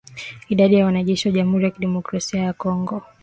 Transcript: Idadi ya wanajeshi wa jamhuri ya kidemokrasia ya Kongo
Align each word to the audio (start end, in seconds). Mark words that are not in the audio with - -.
Idadi 0.49 0.75
ya 0.75 0.85
wanajeshi 0.85 1.27
wa 1.27 1.33
jamhuri 1.35 1.63
ya 1.65 1.71
kidemokrasia 1.71 2.39
ya 2.41 2.53
Kongo 2.53 3.01